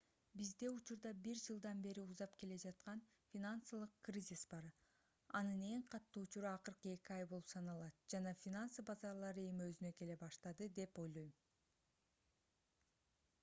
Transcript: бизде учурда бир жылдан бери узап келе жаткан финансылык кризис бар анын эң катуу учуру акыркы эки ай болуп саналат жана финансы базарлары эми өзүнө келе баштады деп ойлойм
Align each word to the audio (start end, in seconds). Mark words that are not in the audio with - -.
бизде 0.39 0.67
учурда 0.75 1.09
бир 1.25 1.39
жылдан 1.41 1.81
бери 1.87 2.05
узап 2.13 2.31
келе 2.43 2.55
жаткан 2.63 3.03
финансылык 3.33 3.99
кризис 4.07 4.45
бар 4.53 4.69
анын 5.41 5.61
эң 5.69 5.85
катуу 5.97 6.25
учуру 6.29 6.49
акыркы 6.53 6.95
эки 6.95 7.15
ай 7.17 7.27
болуп 7.35 7.53
саналат 7.53 8.01
жана 8.15 8.33
финансы 8.47 8.87
базарлары 8.91 9.47
эми 9.53 9.69
өзүнө 9.69 9.95
келе 10.01 10.17
баштады 10.25 10.73
деп 10.81 10.99
ойлойм 11.05 11.31